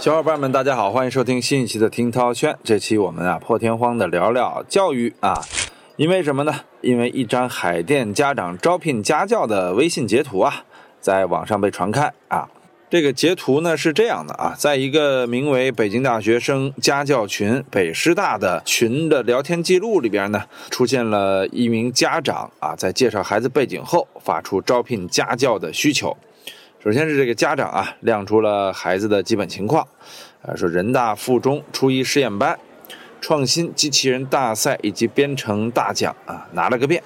[0.00, 2.56] 小伙伴们，大家好，欢迎收听新一期的听涛轩。
[2.64, 5.38] 这期我们啊破天荒的聊聊教育啊，
[5.96, 6.54] 因为什么呢？
[6.80, 10.64] 因为一张海淀家长招聘家教的微信截图啊，
[11.02, 12.48] 在网上被传开啊。
[12.88, 26.16] 这个截图呢是这样的啊，在一个名为“北京大学生家教群”北师大的群的聊天记录里边呢，出现了一名家长啊，在介绍孩子背景后，发出招聘家教的需求。
[26.82, 29.86] 首先是这个家长啊，亮出了孩子的基本情况，
[30.40, 32.58] 啊，说人大附中初一实验班，
[33.20, 37.02] 创新机器人大赛以及编程大奖啊拿了个遍，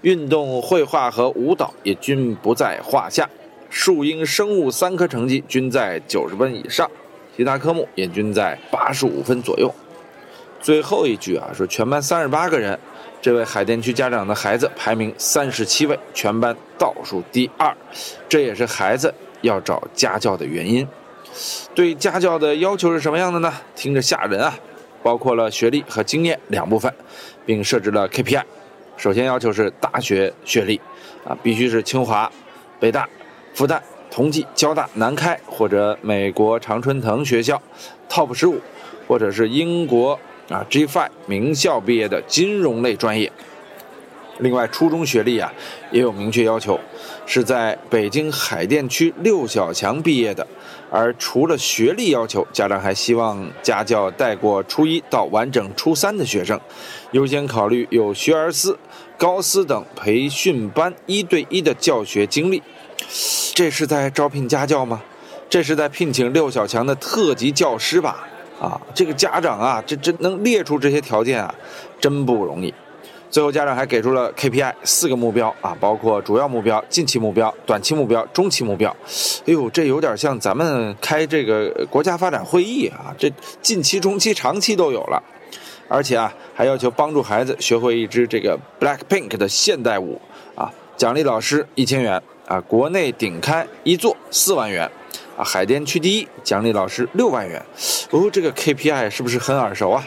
[0.00, 3.28] 运动绘画和舞蹈也均不在话下，
[3.68, 6.90] 数英生物三科成绩均在九十分以上，
[7.36, 9.70] 其他科目也均在八十五分左右。
[10.58, 12.78] 最后一句啊，说全班三十八个人。
[13.20, 17.76] 这位海淀区家长的孩子排名三十七位，全班倒数第二，
[18.28, 20.86] 这也是孩子要找家教的原因。
[21.74, 23.52] 对家教的要求是什么样的呢？
[23.74, 24.56] 听着吓人啊！
[25.02, 26.92] 包括了学历和经验两部分，
[27.44, 28.42] 并设置了 KPI。
[28.96, 30.80] 首先要求是大学学历，
[31.24, 32.30] 啊，必须是清华、
[32.78, 33.08] 北大、
[33.52, 37.60] 复旦、同济、交大、南开或者美国常春藤学校
[38.08, 38.60] TOP 十五，
[39.08, 40.18] 或者是英国。
[40.48, 43.30] 啊，G5 名校毕业的金融类专业。
[44.38, 45.52] 另外，初中学历啊
[45.90, 46.78] 也有明确要求，
[47.26, 50.46] 是在北京海淀区六小强毕业的。
[50.90, 56.58] 而除了学历要求，家长还希望家教带过初一到完整初三的学生，
[57.10, 58.78] 优先考虑有学而思、
[59.18, 62.62] 高思等培训班一对一的教学经历。
[63.54, 65.02] 这是在招聘家教吗？
[65.50, 68.28] 这是在聘请六小强的特级教师吧？
[68.60, 71.54] 啊，这个家长啊，这这能列出这些条件啊，
[72.00, 72.72] 真不容易。
[73.30, 78.90] 最后，家长还给出了 KPI 四个目标啊，包括主要目标、近期目标、短期目标、中期目标。
[79.46, 83.30] 哎呦，这有点像咱们开这个国家发展会议啊，这
[83.60, 85.22] 近期、中期、长期都有了。
[85.88, 90.20] 而且啊，还要求帮助孩子学会一支这个 Black Pink 的现代舞
[90.54, 94.90] 啊，奖励老师一千元啊，国内顶开一座四万元。
[95.38, 97.64] 啊，海淀区第一，奖励老师六万元。
[98.10, 100.04] 哦，这个 KPI 是不是很耳熟啊？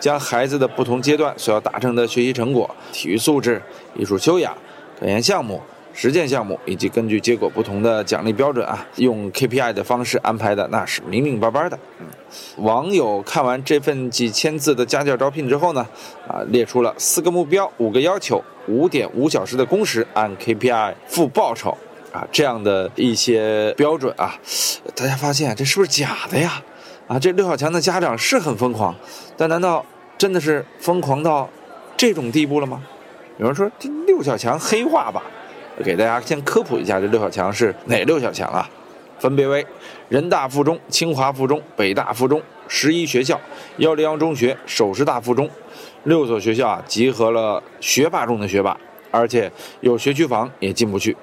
[0.00, 3.62] 将孩子的不同阶段所要达成的学习成果、体育素质、
[3.94, 4.52] 艺术修养、
[4.98, 5.62] 科研项目、
[5.94, 11.78] 实践项目，以及根据结果不同的奖励标准啊，用 KPI 的方式安排的，那是明明白白的。
[12.00, 12.06] 嗯，
[12.56, 15.86] 网友看完这份几千字的家教招聘之后呢，
[16.26, 21.78] 啊，列出了四个目标、五个要求、五点五小时的工时，按 KPI 付报酬。
[22.16, 24.34] 啊，这样的一些标准啊，
[24.94, 26.62] 大家发现这是不是假的呀？
[27.06, 28.94] 啊，这六小强的家长是很疯狂，
[29.36, 29.84] 但难道
[30.16, 31.46] 真的是疯狂到
[31.94, 32.82] 这种地步了吗？
[33.36, 35.22] 有人说这六小强黑化吧，
[35.84, 38.66] 给大家先科普一下，这六小强是哪六小强啊？
[39.18, 39.66] 分别为
[40.08, 43.38] 人大附中、清华附中、北大附中、十一学校、
[43.76, 45.50] 幺零幺中学、首师大附中
[46.04, 48.74] 六所学校啊，集合了学霸中的学霸，
[49.10, 51.14] 而且有学区房也进不去。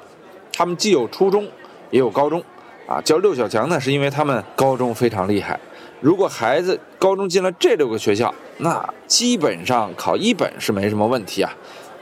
[0.53, 1.47] 他们既有初中，
[1.89, 2.41] 也有高中，
[2.87, 5.59] 啊，叫六小强呢，是因为他们高中非常厉害。
[5.99, 11.51] 如果孩子高中进了这六个学校，那基本上考一本是没什么问题啊。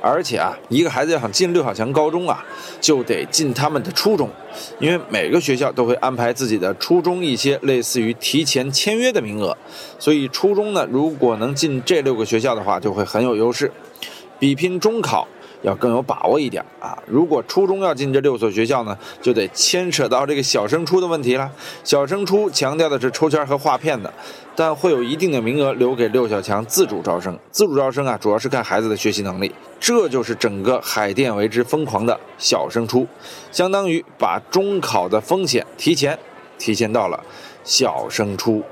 [0.04, 2.44] 而且啊，一个孩子要想进六小强高中啊，
[2.82, 4.28] 就得进他们的初中，
[4.80, 9.56] 因为每个学校都会安排自己的初中一些类似于提前签约的名额，
[10.00, 13.72] 所以初中呢，如果能进这六个学校的话，就会很有优势，
[14.40, 15.28] 比拼中考。
[15.62, 16.98] 要更有把握一点啊！
[17.06, 21.50] 如果初中要进这六所学校呢，就得牵扯到这个小升初的问题了。
[21.84, 24.12] 小升初强调的是抽签和划片的，
[24.56, 27.38] 但会有一定的名额留给六小强自主招生。
[27.52, 29.52] 自主招生啊，主要是看孩子的学习能力。
[29.80, 33.08] 这就是整个海淀为之疯狂的小升初，
[33.52, 36.18] 相当于把中考的风险提前
[36.58, 37.24] 提前到了
[37.64, 38.64] 小升初。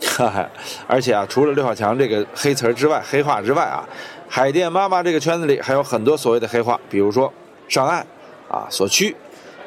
[0.00, 0.48] 哈哈，
[0.86, 3.86] 而且啊，除了六小强这个黑词儿之外，黑话之外啊。
[4.28, 7.32] 海淀妈妈这个圈子里还有很多所谓的黑话，比如说
[7.68, 8.06] 上岸、
[8.48, 9.16] 啊所趋、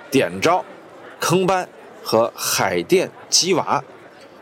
[0.09, 0.63] 点招、
[1.19, 1.67] 坑班
[2.03, 3.83] 和海淀鸡娃。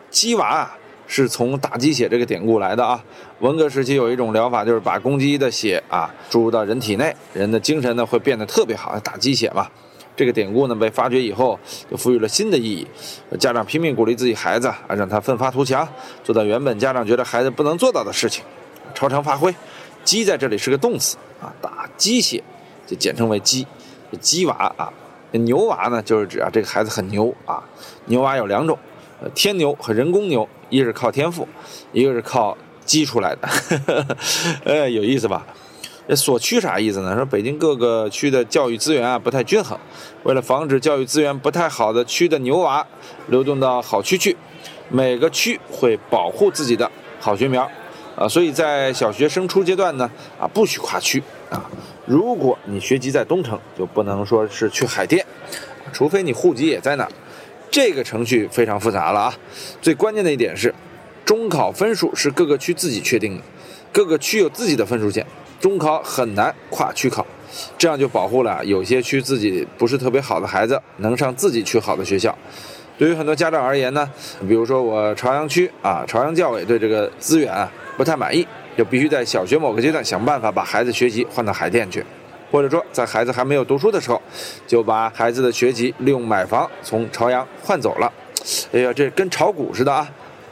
[0.10, 0.78] 鸡娃啊
[1.08, 3.04] 是从打鸡血这个典故来的啊。
[3.40, 9.68] 文革时期有一种疗法，就是把公鸡的血啊注入到人体内，人的精神呢会变得特别好，打鸡血嘛。
[10.16, 11.58] 这个典故呢被发掘以后，
[11.90, 12.86] 就赋予了新的意义。
[13.40, 15.88] 家长拼命鼓励自己孩子啊，让他奋发图强，
[16.26, 18.44] 做到原本家长觉得孩子不能做到的事情，
[18.94, 19.56] 超常发挥。
[20.04, 22.44] 鸡在这里是个动词啊，打鸡血
[22.88, 23.66] 就简称为鸡，
[24.20, 24.92] 鸡娃啊。
[25.32, 27.64] 牛娃呢，就是指啊这个孩子很牛啊。
[28.06, 28.78] 牛娃有两种，
[29.36, 31.48] 天牛和人工牛，一是靠天赋，
[31.94, 33.48] 一个是靠鸡出来的。
[34.64, 35.46] 呃， 有意思吧？
[36.08, 37.16] 这所区啥意思呢？
[37.16, 39.78] 说北京各个区的教育资源啊不太均衡，
[40.24, 42.84] 为了防止教育资源不太好的区的牛娃
[43.28, 44.36] 流动到好区去，
[44.90, 47.70] 每个区会保护自己的好学苗，
[48.20, 51.72] 啊，所以在小学升初阶段呢，啊，不许跨区啊。
[52.06, 55.26] 如果你学籍在东城，就不能说是去海淀，
[55.94, 57.12] 除非你户籍也在那儿。
[57.72, 59.34] 这个程序非常复杂了啊。
[59.82, 60.76] 最关键的一点是，
[61.24, 63.44] 中考分数是各个区自己确定的，
[63.94, 65.26] 各个区有自己的分数线，
[65.62, 67.26] 中考很难跨区考。
[67.78, 72.38] 这样就保护了有些区自己不是特别好的孩子能上自己区好的学校。
[73.00, 74.12] 对于很多家长而言呢，
[74.42, 78.46] 比如说我朝阳区啊，朝阳教委对这个资源啊不太满意，
[78.78, 82.04] 就必须在小学某个阶段想办法把孩子学籍换到海淀去，
[82.52, 84.22] 或者说在孩子还没有读书的时候，
[84.68, 88.12] 就把孩子的学籍利用买房从朝阳换走了。
[88.74, 90.06] 哎呀，这跟炒股似的啊！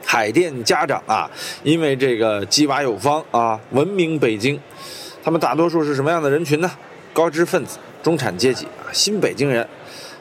[0.05, 1.29] 海淀家长啊，
[1.63, 4.57] 因为这个鸡娃有方啊，闻名北京。
[5.21, 6.71] 他们大多数是什么样的人群呢？
[7.11, 9.67] 高知分子、中产阶级啊，新北京人。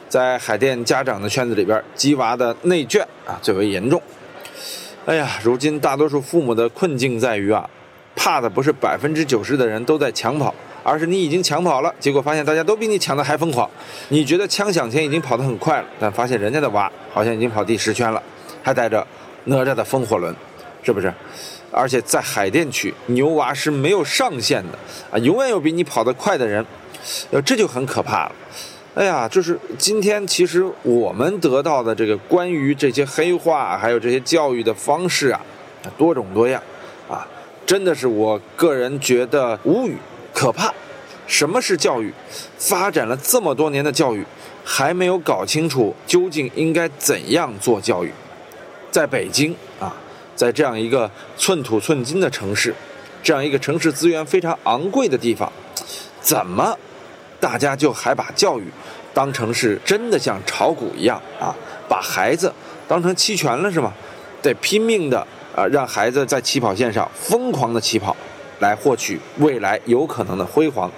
[0.09, 4.01] 在海淀家长的圈子里边，鸡娃的内卷啊最为严重。
[5.05, 7.69] 哎呀，如今大多数父母的困境在于啊，
[8.15, 13.71] 怕的不是百分之九十的人都在抢跑，而是你已经抢跑了，结果发现大家都比你抢的还疯狂。
[14.09, 18.23] 你觉得枪响前已经跑得很快了，但发现人家的娃好像已经跑第十圈了，
[18.63, 19.07] 还带着
[19.45, 20.35] 哪吒的风火轮，
[20.83, 21.13] 是不是？
[21.71, 24.79] 而且在海淀区，牛娃是没有上限的
[25.11, 26.65] 啊，永远有比你跑得快的人，
[27.31, 28.33] 呃，这就很可怕了。
[28.97, 35.39] 哎呀，就是今天，其实我们得到的这个关于这些黑化，还有这些教育的方式啊，
[35.99, 36.63] 多种多样，
[37.07, 37.29] 啊，
[37.67, 39.99] 真的是我个人觉得无语，
[40.33, 40.73] 可怕。
[41.27, 42.11] 什么是教育？
[42.57, 44.25] 发展了这么多年的教育，
[44.65, 48.11] 还没有搞清楚究竟应该怎样做教育。
[48.91, 49.95] 在北京啊，
[50.35, 52.75] 在这样一个寸土寸金的城市，
[53.23, 55.53] 这样一个城市资源非常昂贵的地方，
[56.23, 56.79] 怎么？
[57.47, 58.65] 大家就还把教育
[59.15, 61.55] 当成是真的像炒股一样啊，
[61.89, 62.53] 把孩子
[62.89, 63.95] 当成期权了是吗？
[64.43, 68.17] 得拼命的啊，让孩子在起跑线上疯狂的起跑，
[68.59, 70.91] 来获取未来有可能的辉煌，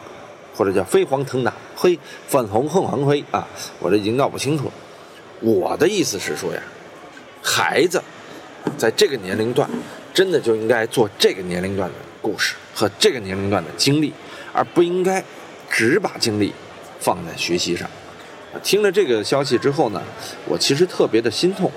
[0.57, 3.47] 或者叫飞黄腾达，嘿粉红凤凰灰啊！
[3.79, 4.73] 我这已经闹不清楚了。
[5.41, 6.63] 我的意思是说呀，
[7.43, 8.03] 孩子
[8.79, 9.69] 在这个年龄段，
[10.15, 14.15] 真的就应该做这个年龄段的故事和这个年龄段的经历，
[14.55, 15.23] 而不应该。
[15.79, 16.53] 只把精力
[16.99, 17.89] 放在学习上，
[18.65, 20.03] 听了这个消息之后呢，
[20.45, 21.71] 我其实特别的心痛。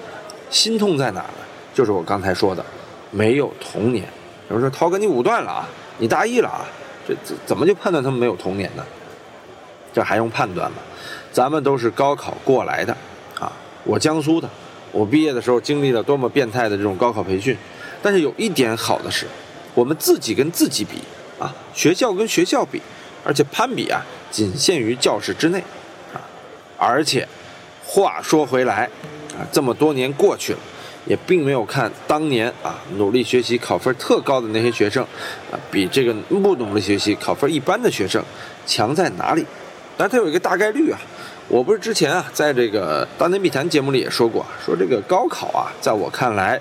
[0.49, 1.33] 心痛在哪呢？
[1.71, 2.65] 就是我刚才说的，
[3.11, 4.03] 没有童年。
[4.49, 5.69] 有人说涛哥你武断了啊，
[5.99, 6.65] 你大意了啊，
[7.07, 8.83] 这怎怎么就判断他们没有童年呢？
[9.93, 10.77] 这还用判断吗？
[11.31, 12.91] 咱们都是高考过来的
[13.39, 14.49] 啊，我江苏的，
[14.91, 17.55] 我毕业的时候经历了多么变态的这种高考培训。
[18.01, 19.27] 但是有一点好的是，
[19.75, 20.97] 我们自己跟自己比
[21.39, 22.81] 啊，学校跟学校比。
[23.23, 24.01] 而且攀比啊，
[24.31, 25.59] 仅限于教室之内，
[26.13, 26.17] 啊，
[26.77, 27.27] 而且
[27.85, 28.89] 话说回来，
[29.37, 30.59] 啊，这么多年过去了，
[31.05, 35.03] 也并没有看当年啊努力学习考分特高的那些学生，
[35.51, 38.23] 啊，比这个不努力学习考分一般的学生
[38.65, 39.45] 强在哪里？
[39.95, 40.99] 但它有一个大概率啊，
[41.47, 46.59] 我不是之前啊在这个大内密谈节目里也说过，说这个高考啊，在我看来，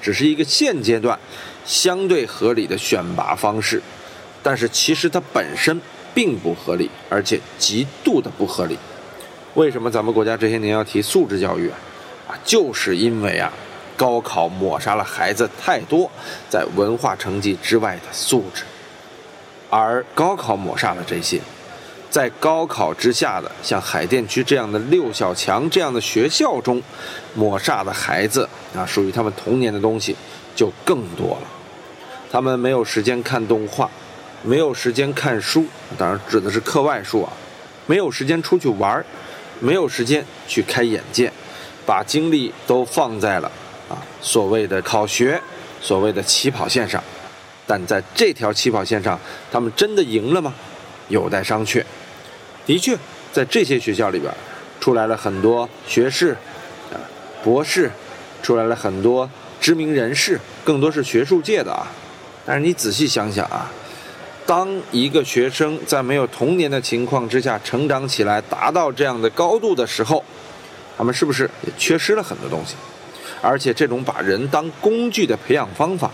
[0.00, 1.18] 只是一个现阶段
[1.64, 3.82] 相对合理的选拔方式，
[4.40, 5.80] 但是其实它本身。
[6.16, 8.78] 并不合理，而且极度的不合理。
[9.52, 11.76] 为什么咱们国家这些年要提素质教育啊？
[12.26, 13.52] 啊，就是因为啊，
[13.98, 16.10] 高考抹杀了孩子太多
[16.48, 18.62] 在文化成绩之外的素质，
[19.68, 21.38] 而高考抹杀了这些，
[22.08, 26.82] 在高考之下的像海淀区这样的六小强这样的学校中，
[27.34, 30.16] 抹杀的孩子啊，属于他们童年的东西
[30.54, 31.48] 就更多了。
[32.32, 33.90] 他们没有时间看动画。
[34.46, 35.66] 没有时间看书，
[35.98, 37.32] 当然指的是课外书啊。
[37.86, 39.04] 没有时间出去玩
[39.58, 41.32] 没有时间去开眼界，
[41.84, 43.50] 把精力都放在了
[43.88, 45.40] 啊所谓的考学，
[45.80, 47.02] 所谓的起跑线上。
[47.66, 49.18] 但在这条起跑线上，
[49.50, 50.54] 他们真的赢了吗？
[51.08, 51.82] 有待商榷。
[52.64, 52.96] 的确，
[53.32, 54.32] 在这些学校里边，
[54.80, 56.36] 出来了很多学士，
[56.92, 56.94] 啊，
[57.42, 57.90] 博士，
[58.44, 59.28] 出来了很多
[59.60, 61.90] 知名人士，更多是学术界的啊。
[62.44, 63.68] 但是你仔细想想啊。
[64.46, 70.24] 当一个学生在没有童年的情况之下成长起来，达到这样的高度的时候，
[70.96, 72.76] 他们是不是也缺失了很多东西？
[73.42, 76.10] 而且这种把人当工具的培养方法，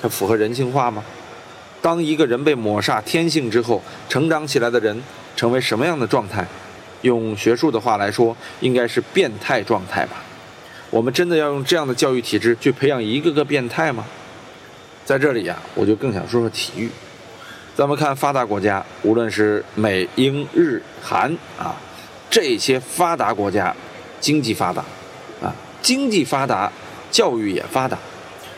[0.00, 1.04] 它符合人性化吗？
[1.82, 5.02] 当一个人被抹杀天性之后，成长起来的人
[5.36, 6.46] 成为什么样的状态？
[7.02, 10.24] 用学术的话来说，应该是变态状态吧？
[10.90, 14.06] 我们真的要用这样的教育体制去培养一个个变态吗？
[15.04, 16.88] 在这里呀，我就更想说说体育。
[17.78, 21.76] 咱们看发达国家，无论是美、英、日、韩啊，
[22.28, 23.72] 这些发达国家，
[24.18, 24.84] 经济发达，
[25.40, 26.72] 啊，经济发达
[27.12, 27.96] 教育也发达，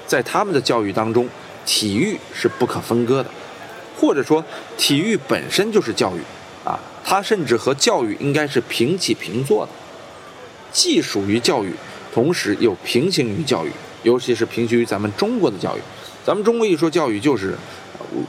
[0.06, 1.28] 在他们的教育当中，
[1.66, 3.30] 体育是不可分割的，
[3.94, 4.42] 或者说
[4.78, 6.20] 体育本身就是教育
[6.64, 9.72] 啊，它甚至和教育应该是平起平坐的，
[10.72, 11.74] 既属于教育，
[12.10, 13.70] 同时又平行于教育，
[14.02, 15.80] 尤其是平行于咱们中国的教育。
[16.24, 17.56] 咱们中国一说教育就是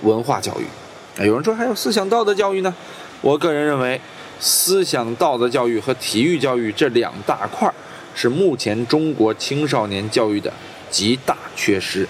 [0.04, 2.74] 文化教育，有人说还有思想道德教育呢。
[3.22, 4.00] 我个人认为，
[4.40, 7.72] 思想道德教育和体育教育这两大块
[8.16, 10.52] 是目前中国青少年教育的
[10.90, 12.08] 极大缺失。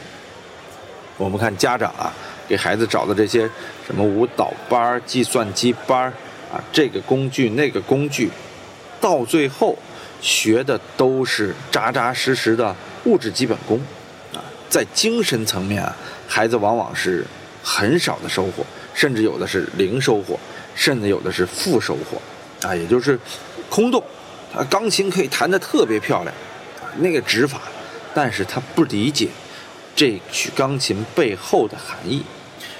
[1.17, 2.13] 我们看家长啊，
[2.47, 3.49] 给孩子找的这些
[3.85, 6.05] 什么舞蹈班、计算机班
[6.51, 8.29] 啊，这个工具那个工具，
[9.01, 9.77] 到最后
[10.21, 12.73] 学的都是扎扎实实的
[13.03, 13.81] 物质基本功。
[14.71, 15.93] 在精神层面啊，
[16.29, 17.25] 孩子往往是
[17.61, 20.39] 很少的收获，甚至有的是零收获，
[20.73, 22.21] 甚至有的是负收获，
[22.65, 23.19] 啊，也就是
[23.69, 24.01] 空洞。
[24.53, 26.33] 他钢琴可以弹得特别漂亮，
[26.99, 27.59] 那个指法，
[28.13, 29.27] 但是他不理解
[29.93, 32.23] 这曲钢琴背后的含义，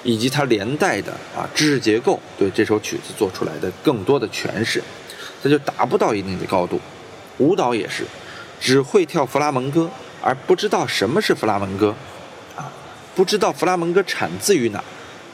[0.04, 4.82] 以及它连带的啊知识结构对这首曲子做出来的更多的诠释，
[5.44, 6.80] 他就达不到一定的高度。
[7.38, 8.06] 舞蹈也是，
[8.62, 9.90] 只会跳弗拉门戈。
[10.22, 11.96] 而不知道什么是弗拉门戈，
[12.56, 12.72] 啊，
[13.16, 14.84] 不知道弗拉门戈产自于哪，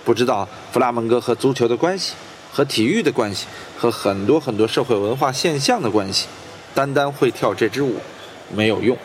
[0.06, 2.14] 不知道弗拉门戈和足球的关系，
[2.52, 6.28] 和体育的关系，和很多很多社会文化现象的关系，
[6.74, 7.98] 单单会跳这支舞
[8.56, 8.98] 没有用，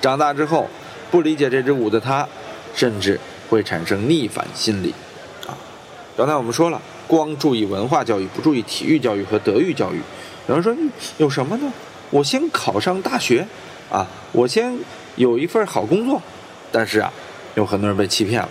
[0.00, 0.68] 长大之后
[1.10, 2.26] 不理解这支舞的他，
[2.74, 4.94] 甚至会产生逆反心理，
[5.46, 5.52] 啊，
[6.16, 10.00] 刚才我们说了，光注意文化教育，不注意体育教育和德育教育，
[10.48, 10.74] 有人说
[11.18, 11.70] 有什么呢？
[12.08, 13.46] 我先考上大学，
[13.90, 14.74] 啊，我先。
[15.16, 16.22] 有一份好工作，
[16.70, 17.12] 但是啊，
[17.54, 18.48] 有很多人被欺骗了。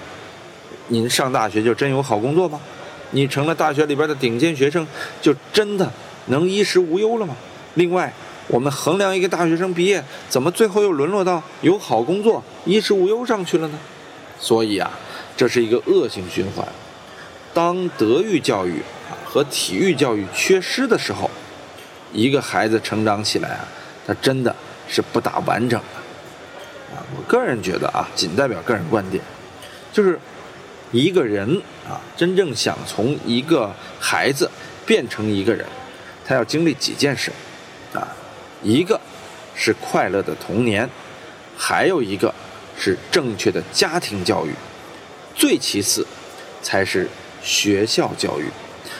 [0.87, 2.59] 您上大学就真有好工作吗？
[3.11, 4.85] 你成了大学里边的顶尖学生，
[5.21, 5.89] 就真的
[6.27, 7.35] 能衣食无忧了吗？
[7.75, 8.11] 另外，
[8.47, 13.79] 我们衡量一个大学生毕业，怎么最后又沦落到有好工作、衣食无忧上去了呢？
[14.39, 14.91] 所以啊，
[15.37, 16.67] 这是一个恶性循环。
[17.53, 18.81] 当德育教育
[19.23, 21.29] 和体育教育缺失的时候，
[22.11, 23.67] 一个孩子成长起来啊，
[24.05, 24.53] 他真的
[24.87, 26.04] 是不大完整的。
[26.93, 29.23] 啊我个人觉得啊，仅代表个人观点，
[29.91, 30.19] 就是
[30.91, 34.49] 一个人啊，真正想从一个孩子
[34.85, 35.65] 变成一个人，
[36.25, 37.31] 他要经历几件事
[37.93, 38.07] 啊，
[38.61, 38.99] 一个
[39.55, 40.89] 是快乐的童年，
[41.57, 42.33] 还有一个
[42.77, 44.51] 是正确的家庭教育，
[45.33, 46.05] 最其次
[46.61, 47.09] 才是
[47.41, 48.45] 学校教育，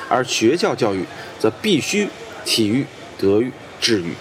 [0.09, 1.05] 而学校教育
[1.39, 2.09] 则必须
[2.43, 2.85] 体育、
[3.17, 4.13] 德育、智育。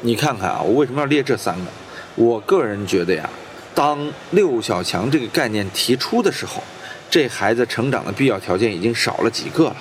[0.00, 1.70] 你看看啊，我为什么要列这三个？
[2.18, 3.30] 我个人觉得呀，
[3.76, 3.96] 当
[4.32, 6.60] 六小强这个概念提出的时候，
[7.08, 9.76] 这孩子成长的必要条件已经少了几个了，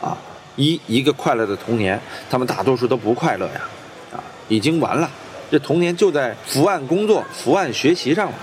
[0.00, 0.16] 啊，
[0.54, 3.62] 一一个快乐的童年，他们大多数都不快乐呀，
[4.12, 5.10] 啊，已经完了，
[5.50, 8.38] 这童年就在伏案工作、伏案学习上了，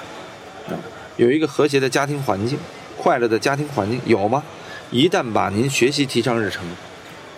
[0.68, 0.76] 啊，
[1.16, 2.60] 有一个和谐的家庭环境，
[2.98, 4.44] 快乐的家庭环境有吗？
[4.92, 6.66] 一旦把您学习提上日程，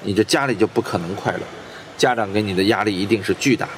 [0.01, 1.41] 你这家里就不可能快乐，
[1.99, 3.71] 家长给你的压力一定是巨大的，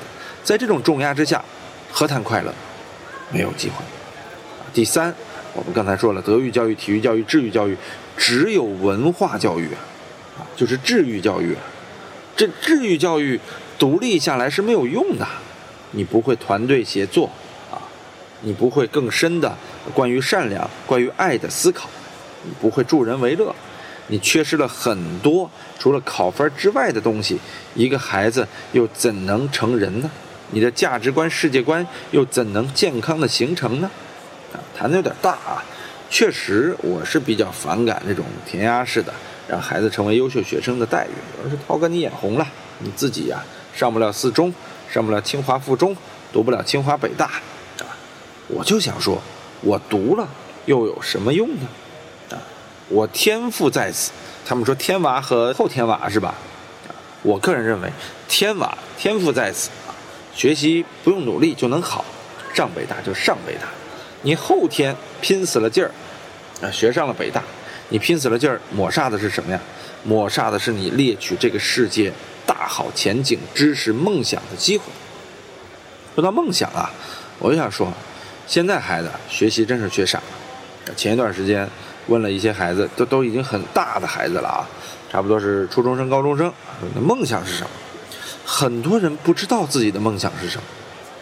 [0.46, 1.44] 在这种重压之下。
[1.92, 2.54] 何谈快乐？
[3.32, 3.76] 没有机会。
[4.74, 5.14] 第三，
[5.54, 7.78] 我们刚才说了，德育教育、体育教育、智育教育，
[8.18, 9.68] 只有文化教育
[10.38, 11.56] 啊，就是智育教育。
[12.36, 13.40] 这智育教育
[13.78, 15.28] 独立下来是没有用的，
[15.92, 17.30] 你不会团队协作
[17.70, 17.78] 啊，
[18.42, 19.56] 你不会更深的
[19.94, 21.90] 关于善良、关于爱的思考，
[22.44, 23.54] 你不会助人为乐，
[24.08, 27.38] 你缺失了很多除了考分之外的东西，
[27.76, 30.10] 一个孩子又怎能成人呢？
[30.52, 33.90] 你的价值观、世界观又怎能健康的形成呢？
[34.54, 35.64] 啊，谈的有点大啊。
[36.10, 39.14] 确实，我是比较反感这种填鸭式的
[39.48, 41.12] 让孩子成为优秀学生的待遇。
[41.38, 42.46] 有人说：“涛哥，你眼红了，
[42.80, 43.42] 你自己呀
[43.74, 44.54] 上不了四中，
[44.90, 45.96] 上不了清华附中，
[46.34, 47.28] 读不了清华北大，
[47.80, 47.88] 啊，
[48.50, 49.22] 我就想说，
[49.62, 50.28] 我读了
[50.66, 51.68] 又有什么用呢？
[52.32, 52.36] 啊，
[52.90, 54.12] 我天赋在此。
[54.46, 56.36] 他们说天娃和后天娃是吧？
[56.90, 56.92] 啊，
[57.24, 57.90] 我个人认为
[58.28, 59.70] 天娃天赋在此。
[60.34, 62.06] 学习不用努力就能好，
[62.54, 63.68] 上北大就上北大。
[64.24, 65.92] 你后天拼死了劲儿，
[66.62, 67.44] 啊，学上了北大，
[67.90, 69.60] 你拼死了劲儿抹煞的是什么呀？
[70.04, 72.12] 抹煞的是你猎取这个世界
[72.46, 74.86] 大好前景、知识梦想的机会。
[76.16, 76.92] 说到梦想啊，
[77.40, 77.92] 我就想说，
[78.48, 80.94] 现在孩子学习真是学傻了。
[80.96, 81.68] 前一段时间
[82.08, 84.68] 问了一些孩子，都都已经很大的孩子了啊，
[85.12, 86.52] 差不多是初中生、高中生，
[86.96, 87.70] 那梦想是什么？
[88.54, 90.64] 很多人不知道自己的梦想是什么，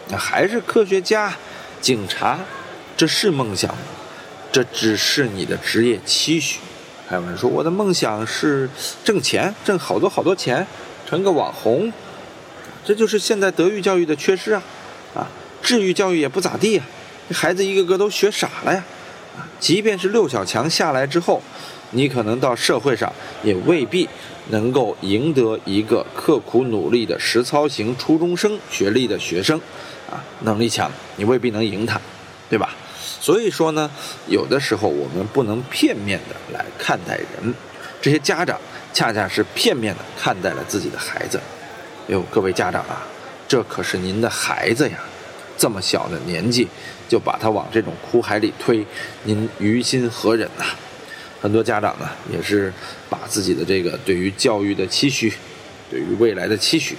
[0.07, 1.31] 那还是科学家、
[1.79, 2.39] 警察，
[2.97, 3.77] 这是梦想吗？
[4.51, 6.57] 这只是你的职业期许。
[7.07, 8.67] 还有人说我的梦想是
[9.03, 10.65] 挣钱，挣好多好多钱，
[11.07, 11.93] 成个网红。
[12.83, 14.63] 这就是现在德育教育的缺失啊！
[15.13, 15.27] 啊，
[15.61, 16.83] 智育教育也不咋地呀，
[17.31, 18.83] 孩子一个个都学傻了呀。
[19.59, 21.43] 即便是六小强下来之后，
[21.91, 24.09] 你可能到社会上也未必
[24.49, 29.59] 能够赢得一个刻苦努力的实操型初中生学历的学生，
[30.09, 31.99] 啊，能力强，你未必能赢他，
[32.49, 32.75] 对吧？
[33.21, 33.89] 所以说呢，
[34.27, 37.53] 有的时候我们不能片面的来看待人，
[38.01, 38.59] 这些家长
[38.93, 41.39] 恰恰是片面的看待了自己的孩子。
[42.07, 43.05] 哟，各位家长啊，
[43.47, 44.97] 这可是您的孩子呀，
[45.57, 46.67] 这么小的年纪
[47.07, 48.85] 就把他往这种苦海里推，
[49.23, 50.65] 您于心何忍呐？
[51.41, 52.71] 很多家长呢，也是
[53.09, 55.33] 把自己的这个对于教育的期许，
[55.89, 56.97] 对于未来的期许，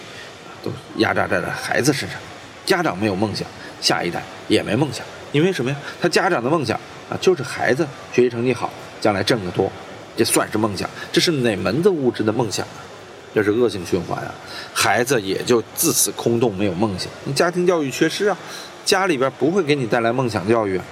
[0.63, 2.19] 都压榨在了孩子身上。
[2.65, 3.47] 家长没有梦想，
[3.81, 5.05] 下一代也没梦想。
[5.33, 5.77] 因为什么呀？
[6.01, 6.79] 他家长的梦想
[7.09, 9.71] 啊，就是孩子学习成绩好，将来挣得多，
[10.17, 10.89] 这算是梦想？
[11.13, 12.83] 这是哪门子物质的梦想啊？
[13.33, 14.35] 这是恶性循环啊！
[14.75, 17.09] 孩子也就自此空洞，没有梦想。
[17.23, 18.37] 你家庭教育缺失啊，
[18.85, 20.85] 家里边不会给你带来梦想教育啊。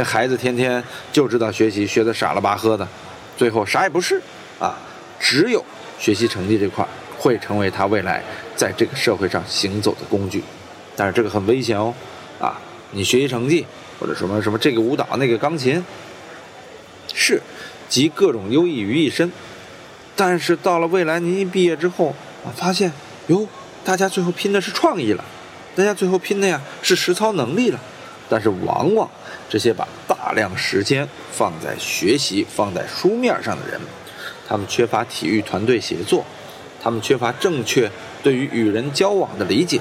[0.00, 2.88] 这孩子天天就知道学习，学的傻了吧呵的，
[3.36, 4.18] 最后啥也不是
[4.58, 4.74] 啊。
[5.18, 5.62] 只有
[5.98, 6.82] 学习成绩这块
[7.18, 8.24] 会成为他未来
[8.56, 10.42] 在这个社会上行走的工具，
[10.96, 11.92] 但是这个很危险哦，
[12.40, 12.58] 啊。
[12.92, 13.66] 你学习成绩，
[13.98, 15.84] 或者什么什么这个舞蹈那个钢琴，
[17.12, 17.42] 是
[17.90, 19.30] 集各种优异于一身，
[20.16, 22.90] 但是到了未来您一毕业之后啊，发现
[23.26, 23.46] 哟，
[23.84, 25.22] 大家最后拼的是创意了，
[25.76, 27.78] 大家最后拼的呀是实操能力了，
[28.30, 29.10] 但是往往
[29.48, 33.78] 这些把大量时间放在学习、放在书面上的人，
[34.48, 36.24] 他们缺乏体育团队协作，
[36.80, 37.90] 他们缺乏正确
[38.22, 39.80] 对于与人交往的理解，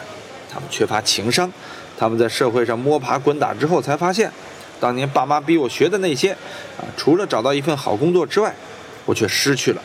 [0.52, 1.50] 他们缺乏情商。
[1.98, 4.32] 他们在社会上摸爬滚打之后，才发现，
[4.80, 6.32] 当年爸妈逼我学的那些，
[6.78, 8.56] 啊，除了找到一份好工作之外，
[9.06, 9.82] 我却失去了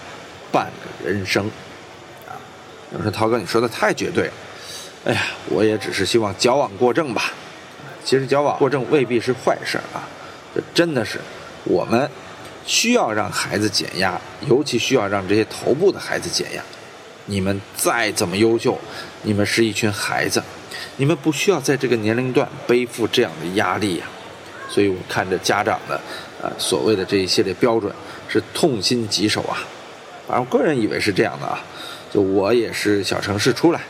[0.51, 0.67] 半
[1.03, 1.45] 个人生。
[2.27, 2.39] 啊，
[2.93, 4.33] 有人说涛哥，你说的太绝对了。
[5.07, 7.33] 哎呀，我也只是希望矫枉过正吧。
[8.05, 10.07] 其实矫枉过正未必是坏事啊。
[10.55, 11.21] 这真的是，
[11.65, 12.09] 我们
[12.65, 16.63] 需要让孩子减压，尤其需要让这些头部的孩子减压。
[17.27, 18.79] 你们再怎么优秀，
[19.23, 20.43] 你们是一群孩子。
[20.97, 24.07] 你们不需要在这个年龄段背负这样的压力呀，
[24.69, 26.01] 所以我看着家长的，
[26.43, 27.93] 呃，所谓的这一系列标准
[28.29, 29.59] 是痛心疾首啊。
[30.29, 31.59] 反正我个人以为是这样的啊，
[32.13, 33.81] 就我也是小城市出来，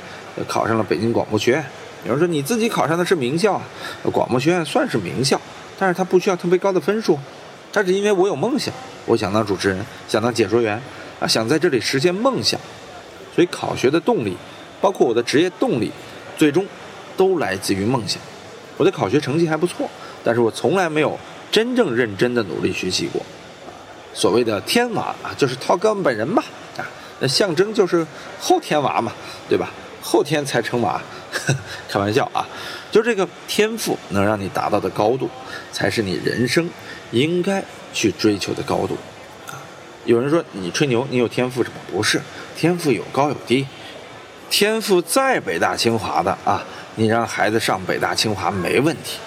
[0.48, 1.64] 考上了北京广播学院。
[2.05, 3.61] 有人说你自己考上的是名校，
[4.12, 5.40] 广播学院算是名校，
[5.79, 7.19] 但是它不需要特别高的分数，
[7.73, 8.73] 它是因为我有梦想，
[9.07, 10.81] 我想当主持人，想当解说员，
[11.21, 12.61] 啊，想在这里实现梦想，
[13.35, 14.37] 所以考学的动力，
[14.81, 15.90] 包括我的职业动力，
[16.37, 16.67] 最终。
[17.17, 18.21] 都来自于梦想。
[18.77, 19.88] 我的考学成绩还不错，
[20.25, 21.17] 但是我从来没有
[21.49, 23.23] 真正认真的努力学习过。
[24.12, 26.43] 所谓的天娃啊，就是涛哥本人吧，
[26.77, 26.83] 啊，
[27.21, 28.05] 那象征就是
[28.40, 29.12] 后天娃嘛，
[29.49, 29.71] 对吧？
[30.03, 31.01] 后天才成娃，
[31.88, 32.47] 开玩笑啊，
[32.90, 35.29] 就这个天赋能让你达到的高度，
[35.73, 36.68] 才是你人生
[37.11, 38.97] 应该去追求的高度。
[39.49, 39.59] 啊，
[40.05, 41.77] 有人说你吹牛，你有天赋什么？
[41.92, 42.20] 不是，
[42.57, 43.66] 天赋有高有低，
[44.49, 46.64] 天赋在北大清华的啊。
[46.97, 49.18] 你让孩子上北大清华没问题，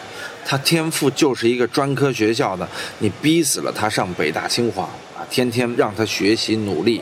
[0.46, 2.66] 他天赋就是一个专科学校的，
[3.00, 4.84] 你逼死了他上北大清华
[5.18, 7.02] 啊，天天让他学习努力，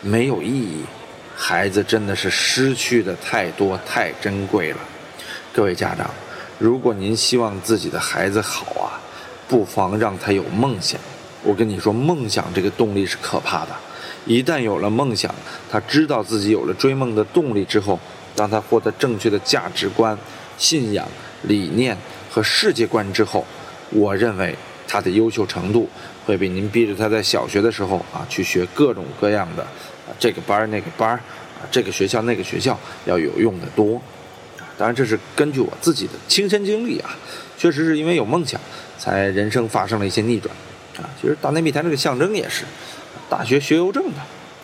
[0.00, 0.84] 没有意义。
[1.38, 4.78] 孩子真的是失去的太多太珍贵了。
[5.52, 6.10] 各位家长，
[6.58, 8.96] 如果您希望自己的孩子好啊，
[9.46, 10.98] 不妨让他有梦想。
[11.42, 13.76] 我跟你说，梦想这个动力是可怕的，
[14.24, 15.32] 一旦有了梦想，
[15.70, 18.00] 他知道自己有了追梦的动力之后。
[18.34, 20.16] 当他获得正确的价值观、
[20.58, 21.08] 信仰、
[21.44, 21.96] 理念
[22.30, 23.46] 和世界观之后，
[23.90, 24.54] 我认为
[24.86, 25.88] 他的优秀程度
[26.26, 29.66] 会比您逼着他在小学的时候啊去学各种各样的
[30.18, 31.20] 这个班那个班啊
[31.70, 34.00] 这个学校那个学校要有用的多。
[34.78, 37.10] 当然这是根据我自己的亲身经历啊，
[37.56, 38.60] 确实是因为有梦想，
[38.98, 40.54] 才人生发生了一些逆转
[40.98, 41.08] 啊。
[41.20, 42.64] 其实大内密谈这个象征也是，
[43.28, 44.18] 大学学邮政的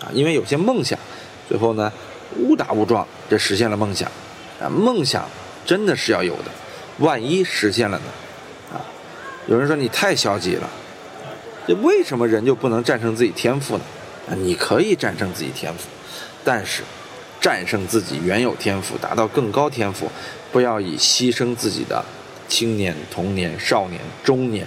[0.04, 0.98] 啊，因为有些梦想，
[1.48, 1.92] 最后呢。
[2.38, 4.10] 误打误撞，这实现了梦想，
[4.58, 5.28] 啊，梦想
[5.66, 6.44] 真的是要有的，
[6.96, 8.04] 万一实现了呢？
[8.72, 8.80] 啊，
[9.46, 10.70] 有人说你太消极了，
[11.66, 13.84] 这为什么人就不能战胜自己天赋呢？
[14.28, 15.88] 你可以战胜自己天赋，
[16.44, 16.82] 但是
[17.40, 20.10] 战胜自己原有天赋，达到更高天赋，
[20.50, 22.04] 不要以牺牲自己的
[22.48, 24.66] 青年、童年、少年、中年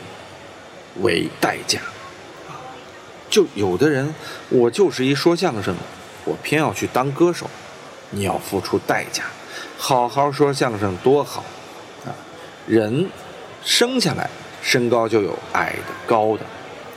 [1.02, 1.80] 为代价，
[2.48, 2.60] 啊，
[3.30, 4.14] 就有的人，
[4.50, 5.82] 我就是一说相声的。
[6.26, 7.50] 我偏要去当歌手，
[8.10, 9.24] 你要付出代价。
[9.78, 11.44] 好好说相声多好
[12.06, 12.10] 啊！
[12.66, 13.10] 人
[13.64, 14.30] 生下来
[14.62, 16.44] 身高就有矮的、高的，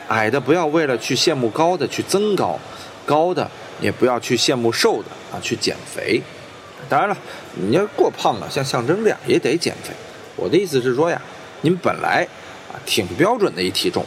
[0.09, 2.59] 矮的不要为了去羡慕高的去增高，
[3.07, 6.21] 高的也不要去羡慕瘦的啊去减肥。
[6.89, 7.17] 当然了，
[7.55, 9.91] 你要过胖了，像象征这样也得减肥。
[10.37, 11.21] 我的意思是说呀，
[11.61, 12.27] 您本来
[12.73, 14.05] 啊挺标准的一体重，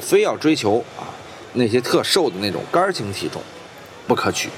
[0.00, 1.08] 非要追求啊
[1.54, 3.42] 那些特瘦的那种杆型体重，
[4.06, 4.48] 不可取。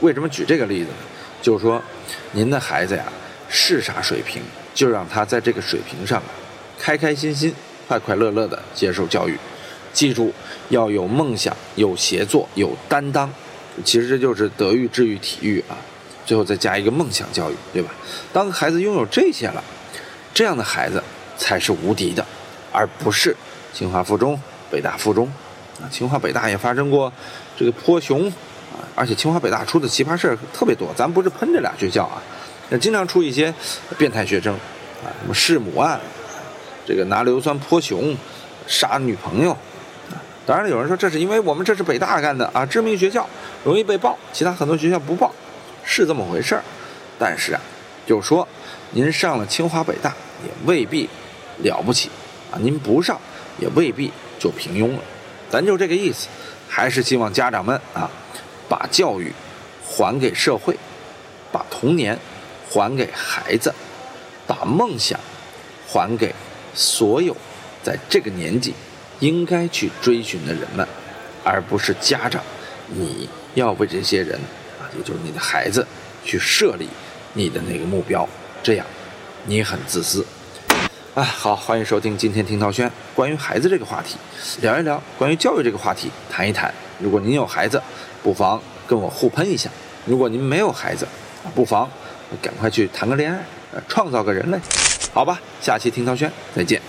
[0.00, 0.96] 为什么举这个例子呢？
[1.40, 1.80] 就是说，
[2.32, 3.04] 您的孩子呀
[3.48, 4.42] 是啥水平，
[4.74, 6.22] 就让他在这个水平上
[6.78, 7.54] 开开心心、
[7.88, 9.38] 快快乐乐的接受教育。
[9.94, 10.30] 记住，
[10.68, 13.32] 要有梦想、有协作、有担当。
[13.82, 15.78] 其实这就是德育、智育、体育啊。
[16.26, 17.90] 最后再加一个梦想教育，对吧？
[18.32, 19.62] 当孩子拥有这些了，
[20.32, 21.02] 这样的孩子
[21.36, 22.24] 才是无敌的，
[22.72, 23.36] 而不是
[23.74, 25.30] 清华附中、北大附中
[25.78, 25.84] 啊。
[25.90, 27.12] 清华北大也发生过
[27.58, 28.26] 这个泼熊
[28.72, 30.88] 啊，而且清华北大出的奇葩事儿特别多。
[30.96, 32.22] 咱不是喷这俩学校啊，
[32.70, 33.52] 那经常出一些
[33.98, 34.54] 变态学生
[35.04, 36.00] 啊，什么弑母案，
[36.86, 38.16] 这个拿硫酸泼熊、
[38.66, 39.54] 杀女朋友。
[40.46, 43.26] 当然了，有人说这是因为我们这是北大干的啊，知名学校
[43.64, 45.32] 容易被报，其他很多学校不报。
[45.84, 46.62] 是这么回事儿，
[47.18, 47.60] 但是啊，
[48.06, 48.46] 就说
[48.92, 51.08] 您上了清华北大也未必
[51.58, 52.10] 了不起
[52.50, 53.20] 啊，您不上
[53.58, 55.02] 也未必就平庸了，
[55.50, 56.28] 咱就这个意思，
[56.68, 58.10] 还是希望家长们啊，
[58.68, 59.32] 把教育
[59.86, 60.74] 还给社会，
[61.52, 62.18] 把童年
[62.70, 63.74] 还给孩子，
[64.46, 65.20] 把梦想
[65.86, 66.34] 还给
[66.74, 67.36] 所有
[67.82, 68.74] 在这个年纪
[69.20, 70.86] 应该去追寻的人们，
[71.42, 72.42] 而不是家长，
[72.88, 74.38] 你要为这些人
[74.80, 74.84] 啊。
[74.96, 75.86] 也就是你的孩子
[76.24, 76.88] 去设立
[77.32, 78.28] 你的那个目标，
[78.62, 78.86] 这样
[79.46, 80.24] 你很自私。
[81.14, 84.16] 啊，好，欢迎收听今天听涛轩关于孩子这个话题，
[84.60, 86.72] 聊一聊关于教育这个话题，谈一谈。
[86.98, 87.80] 如果您有孩子，
[88.22, 89.68] 不妨跟我互喷一下；
[90.06, 91.06] 如果您没有孩子，
[91.54, 91.88] 不妨
[92.42, 93.44] 赶快去谈个恋爱，
[93.88, 94.58] 创造个人类。
[95.12, 96.80] 好吧，下期听涛轩再见。